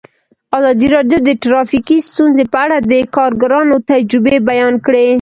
[0.57, 5.07] ازادي راډیو د ټرافیکي ستونزې په اړه د کارګرانو تجربې بیان کړي.